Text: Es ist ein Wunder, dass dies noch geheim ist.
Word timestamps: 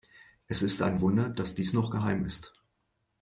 Es 0.47 0.63
ist 0.63 0.81
ein 0.81 0.99
Wunder, 1.01 1.29
dass 1.29 1.53
dies 1.53 1.73
noch 1.73 1.91
geheim 1.91 2.25
ist. 2.25 2.55